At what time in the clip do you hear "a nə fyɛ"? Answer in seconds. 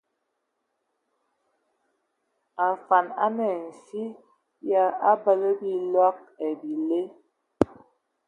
3.23-4.03